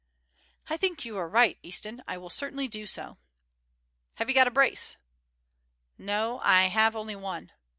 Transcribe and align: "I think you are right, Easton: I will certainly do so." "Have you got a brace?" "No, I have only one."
"I 0.67 0.77
think 0.77 1.05
you 1.05 1.15
are 1.19 1.29
right, 1.29 1.59
Easton: 1.61 2.01
I 2.07 2.17
will 2.17 2.31
certainly 2.31 2.67
do 2.67 2.87
so." 2.87 3.19
"Have 4.15 4.29
you 4.29 4.33
got 4.33 4.47
a 4.47 4.49
brace?" 4.49 4.97
"No, 5.95 6.39
I 6.41 6.69
have 6.69 6.95
only 6.95 7.15
one." 7.15 7.51